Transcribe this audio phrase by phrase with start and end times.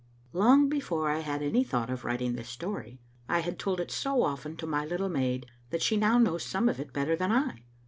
[0.33, 4.23] Long before I had any thought of writing thi« story, I had told it so
[4.23, 7.61] often to my little maid that she now knows some of it better than I.